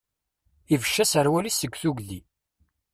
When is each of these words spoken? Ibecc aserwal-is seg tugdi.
Ibecc 0.73 0.97
aserwal-is 1.03 1.55
seg 1.57 1.73
tugdi. 1.81 2.19